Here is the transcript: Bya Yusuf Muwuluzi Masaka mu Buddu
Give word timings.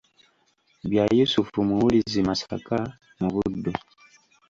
Bya 0.89 1.03
Yusuf 1.17 1.47
Muwuluzi 1.67 2.19
Masaka 2.27 2.77
mu 3.19 3.27
Buddu 3.33 3.71